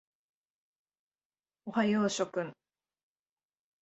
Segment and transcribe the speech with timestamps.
[1.65, 2.55] おはよう諸君。